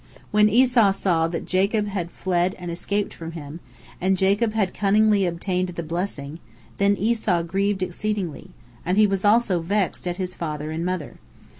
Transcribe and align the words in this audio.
When 0.31 0.49
Esau 0.49 0.91
saw 0.93 1.27
that 1.27 1.45
Jacob 1.45 1.85
had 1.85 2.09
fled 2.09 2.55
and 2.57 2.71
escaped 2.71 3.13
from 3.13 3.33
him, 3.33 3.59
and 4.01 4.17
Jacob 4.17 4.53
had 4.53 4.73
cunningly 4.73 5.27
obtained 5.27 5.69
the 5.69 5.83
blessing, 5.83 6.39
then 6.79 6.97
Esau 6.97 7.43
grieved 7.43 7.83
exceedingly, 7.83 8.49
and 8.83 8.97
he 8.97 9.05
was 9.05 9.23
also 9.23 9.59
vexed 9.61 10.07
at 10.07 10.17
his 10.17 10.33
father 10.33 10.71
and 10.71 10.83
mother. 10.83 11.19